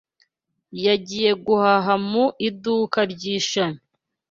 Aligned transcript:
Yagiye 0.85 1.31
guhaha 1.45 1.93
mu 2.09 2.25
iduka 2.47 2.99
ry’ishami. 3.11 3.79